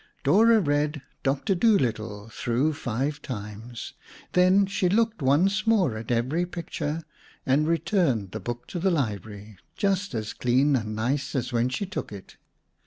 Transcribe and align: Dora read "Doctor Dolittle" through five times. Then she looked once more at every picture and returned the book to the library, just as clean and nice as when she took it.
Dora 0.23 0.59
read 0.59 1.03
"Doctor 1.21 1.53
Dolittle" 1.53 2.27
through 2.29 2.73
five 2.73 3.21
times. 3.21 3.93
Then 4.33 4.65
she 4.65 4.89
looked 4.89 5.21
once 5.21 5.67
more 5.67 5.95
at 5.95 6.09
every 6.09 6.43
picture 6.47 7.03
and 7.45 7.67
returned 7.67 8.31
the 8.31 8.39
book 8.39 8.65
to 8.69 8.79
the 8.79 8.89
library, 8.89 9.59
just 9.77 10.15
as 10.15 10.33
clean 10.33 10.75
and 10.75 10.95
nice 10.95 11.35
as 11.35 11.53
when 11.53 11.69
she 11.69 11.85
took 11.85 12.11
it. 12.11 12.37